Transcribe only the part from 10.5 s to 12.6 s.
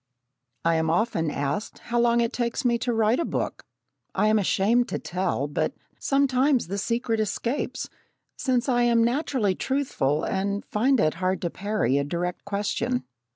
find it hard to parry a direct